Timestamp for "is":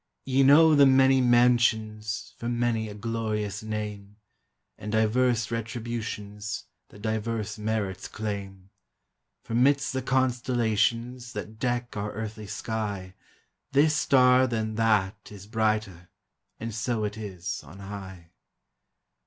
15.31-15.45, 17.15-17.61